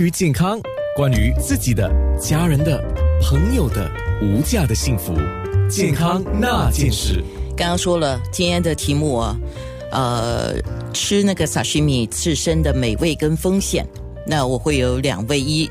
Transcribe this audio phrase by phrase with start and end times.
[0.00, 0.60] 关于健康，
[0.94, 1.90] 关于自己的、
[2.20, 2.80] 家人的、
[3.20, 3.90] 朋友的
[4.22, 5.12] 无价的幸福，
[5.68, 7.20] 健康那件事。
[7.56, 9.36] 刚刚说了今天的题目啊，
[9.90, 10.54] 呃，
[10.92, 13.84] 吃那个沙西米刺身的美味跟风险。
[14.24, 15.68] 那我会有两位一。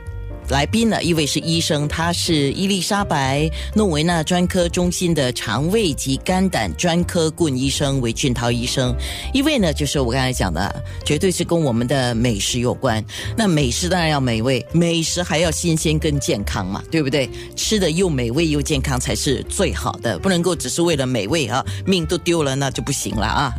[0.50, 8.94] 来宾呢，一位是医生，他是伊丽莎白诺维纳专科中心的肠胃及肝胆专科顾问医生韦俊涛医生；
[9.34, 13.04] 一位呢，就是我刚才讲的，绝对是跟我们的美食有关。
[13.36, 17.30] 那美食当然要美味，美食还要新鲜跟健康嘛，对不对？
[17.56, 23.54] 吃的又美味又健康才是最好的，不能够只是为了美味啊，命都丢了那就不行了啊！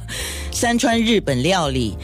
[0.52, 1.96] 山川日本料理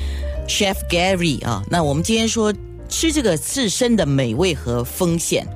[0.48, 2.52] ，Chef Gary 啊，那我们今天说。
[2.91, 5.47] 吃这个刺身的美味和风险，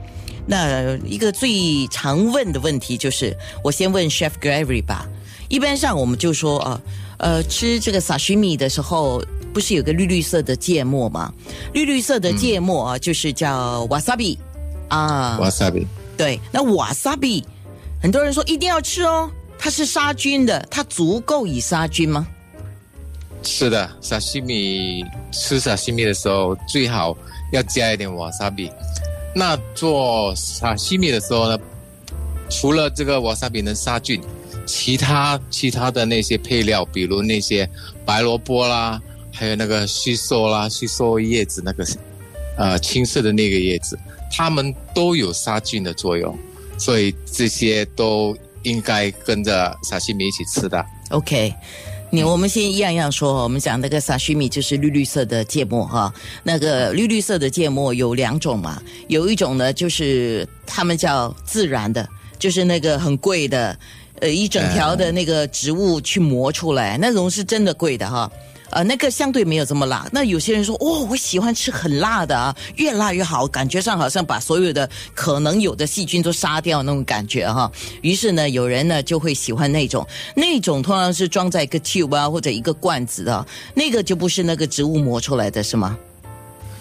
[0.46, 5.06] 那一个最常问的问题就是，我先问 Chef Gary 吧。
[5.48, 6.80] 一般上我们就说啊，
[7.18, 11.32] 呃，吃这个 sashimi 的时候，不是有个绿绿色的芥末吗？
[11.74, 14.38] 绿绿色的芥末啊，就是叫 wasabi
[14.88, 15.38] 啊。
[15.40, 15.86] wasabi。
[16.16, 17.44] 对，那 wasabi，
[18.00, 22.26] 很多人说一定要吃哦，它是杀菌的，它足够以杀菌吗？
[23.44, 27.16] 是的，沙西米吃沙西米的时候最好
[27.52, 28.70] 要加一点瓦萨比。
[29.34, 31.58] 那做沙西米的时候呢，
[32.48, 34.20] 除了这个瓦萨比能杀菌，
[34.66, 37.68] 其他其他的那些配料，比如那些
[38.04, 41.84] 白萝卜啦，还有那个西索啦，西索叶子那个，
[42.56, 43.98] 呃，青色的那个叶子，
[44.32, 46.36] 它们都有杀菌的作用，
[46.78, 50.84] 所以这些都应该跟着沙西米一起吃的。
[51.10, 51.52] OK。
[52.14, 63.76] 你我们先一样一样说，我们讲那个沙须米就是绿绿色的芥末哈，那个绿绿色的芥末有两种嘛，有一种呢就是他们叫自然的，就是那个很贵的，
[64.20, 68.30] 呃一整条的那个植物去磨出来，那种是真的贵的哈。
[68.74, 70.04] 呃，那个相对没有这么辣。
[70.10, 77.70] 那有些人说，哦，我喜欢吃很辣的啊，越辣越好，感觉上好像把所有的可能有的细菌都杀掉那种感觉哈。
[78.02, 85.96] 于是呢，有人呢就会喜欢那种，那种通常是装在一个 tube 啊或者一个罐子的，那个就不是那个植物磨出来的是吗？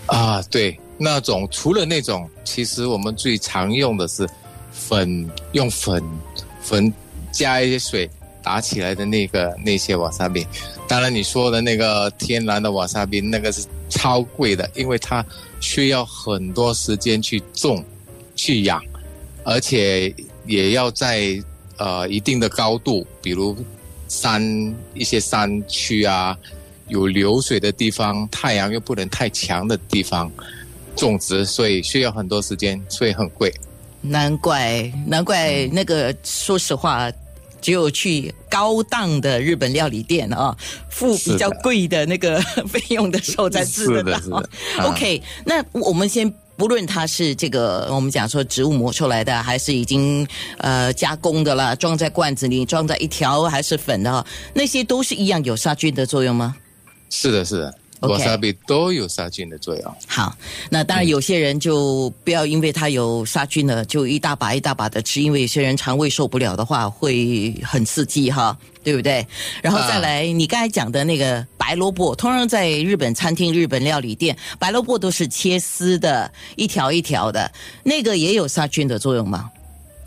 [0.08, 4.28] 啊，对，那种除了那种，其实我们最常用的是
[4.72, 6.04] 粉，用粉
[6.60, 6.92] 粉
[7.32, 8.10] 加一些水。
[8.44, 10.46] 打起来的那个那些瓦萨比，
[10.88, 15.26] 当然你说的那个天然的瓦萨比，那个是超贵的，因为它
[15.62, 17.84] 需要很多时间去种、
[18.36, 18.84] 去养，
[19.44, 20.14] 而且
[20.46, 21.42] 也要在
[21.78, 23.56] 呃一定的高度，比如
[24.10, 24.44] 山
[24.94, 26.38] 一些山区啊，
[26.90, 30.30] 有流水的地方，太阳又不能太强的地方
[30.96, 33.52] 种植，所以需要很多时间，所以很贵。
[34.02, 37.10] 难怪，难怪那个，说实话。
[37.64, 40.56] 只有去高档的日本料理店啊，
[40.90, 44.20] 付比较贵的那个 费用的时候才吃得到。
[44.84, 56.56] OK，那我们先不论它是这个我们讲说植物磨出来的，还是已经呃加工的啦，装在罐子里，装在一条还是粉的哈，那些都是一样有杀菌的作用吗？
[57.10, 57.74] 是的，是的。
[58.08, 59.96] 瓦萨比都有杀菌的作用。
[60.08, 60.36] 好，
[60.70, 69.26] 那当然有些人就不要因为它有杀菌的，就一大把一大把的吃，因为有些人肠胃受不了的话，会很刺激哈，对不对？
[69.62, 77.52] 然后再来，你刚才讲的那个白萝卜，通常在日本餐厅、日本料理店，白萝卜都是切丝的，一条一条的，
[77.84, 79.50] 那个也有杀菌的作用吗？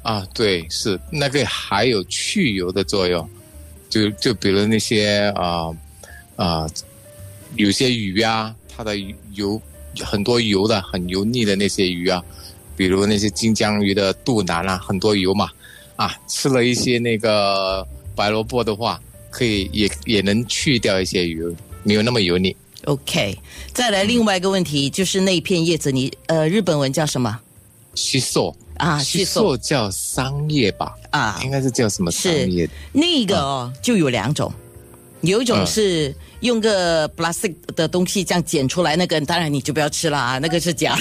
[0.03, 3.29] 啊，对，是那个还有去油的作用，
[3.89, 5.71] 就就比如那些啊
[6.37, 6.67] 啊。
[7.57, 8.97] 有些鱼啊，它的
[9.35, 9.61] 油
[10.01, 12.23] 很多油的，很油腻的那些鱼啊，
[12.77, 15.49] 比如那些金枪鱼的肚腩啊，很多油嘛，
[15.97, 19.01] 啊，吃了一些那个白萝卜的话，
[19.31, 22.55] 可以也也能去掉一些油，没有那么油腻。
[22.85, 23.37] OK，
[23.73, 27.41] 再来另外一个问题，就是那片叶子，你呃，日本文叫什么？
[27.95, 30.95] 西索啊，西索叫桑叶吧？
[31.11, 32.69] 啊，应该是叫什么桑叶？
[32.93, 34.53] 那个哦，就有两种，
[35.21, 36.15] 有一种是。
[36.41, 40.97] 用个 plastic 的东西这样剪出来，那个当然你就不要吃了啊，那个是假。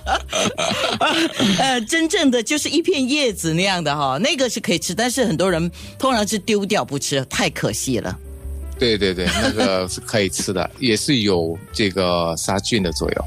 [1.58, 5.68] 呃，真正的就是一片叶子那样的哈，那个是可以吃，但是很多人
[5.98, 8.16] 通常是丢掉不吃，太可惜了。
[8.78, 13.26] 对对对，那个是可以吃的，也是有这个杀菌的作用。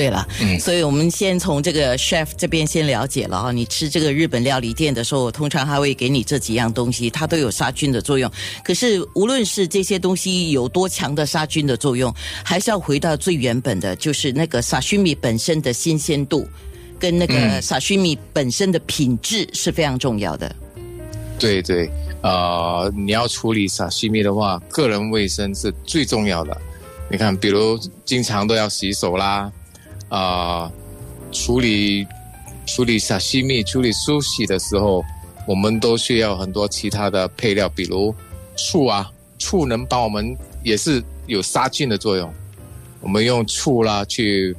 [0.00, 3.52] 啊，对了，嗯，所以我们先从这个 chef 这边先了解了哈。
[3.52, 8.30] 你吃这个日本料理店的时候，通常还会给你这几样东西，它都有杀菌的作用。
[8.64, 16.48] 可是无论是这些东西有多强的杀菌的作用，还是要回到最原本的，就是那个沙须米本身的新鲜度，
[16.98, 20.54] 跟那个沙须米本身的品质是非常重要的。
[21.38, 21.90] 对对，
[22.22, 26.56] 呃，你要处理沙须米的话，个人卫生是最重要的。
[27.10, 29.50] 你看，比如经常都要洗手啦，
[30.10, 30.70] 啊、
[31.32, 32.06] 处理
[32.66, 35.02] 处理沙西米、处理苏西的时候，
[35.46, 38.14] 我们都需要很多其他的配料，比如
[38.56, 42.30] 醋啊，醋能帮我们也是有杀菌的作用。
[43.00, 44.54] 我们用醋啦去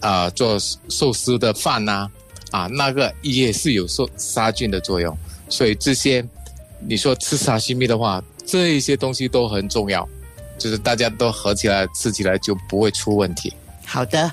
[0.00, 0.58] 啊、做
[0.88, 2.10] 寿司的饭呐、
[2.50, 5.16] 啊，那个也是有受杀菌的作用。
[5.48, 6.24] 所以这些
[6.80, 10.06] 你说吃沙西米的话，这一些东西都很重要，
[10.58, 13.52] 就是大家都合起来吃起来就不会出问题。
[13.84, 14.30] 好的，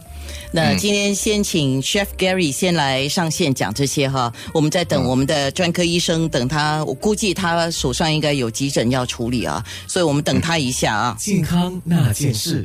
[0.52, 11.16] 那嗯今天先请 Chef Gary 先来上线讲这些哈，我们在等我们的专科医生，等他，我估计他手上应该有急诊要处理啊，所以我们等他一下啊。
[11.20, 12.64] 健康那件事。